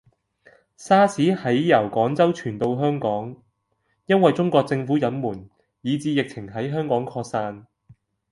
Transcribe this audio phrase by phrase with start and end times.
[0.77, 3.35] 沙士喺由廣州傳到香港，
[4.07, 5.47] 因為中國政府隱瞞，
[5.81, 7.67] 以致疫情喺香港擴散